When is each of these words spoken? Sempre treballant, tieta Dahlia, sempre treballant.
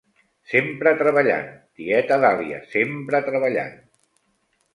Sempre 0.51 0.93
treballant, 1.01 1.51
tieta 1.81 2.17
Dahlia, 2.25 2.59
sempre 2.73 3.23
treballant. 3.29 3.79